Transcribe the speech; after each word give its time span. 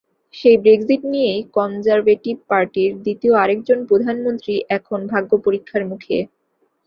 সেই 0.33 0.57
ব্রেক্সিট 0.57 1.01
নিয়েই 1.11 1.41
কনজারভেটিভ 1.55 2.35
পার্টির 2.49 2.91
দ্বিতীয় 3.03 3.33
আরেকজন 3.35 3.79
প্রধানমন্ত্রী 3.89 4.53
এখন 4.77 4.99
ভাগ্যপরীক্ষার 5.11 5.83
মুখে। 5.91 6.17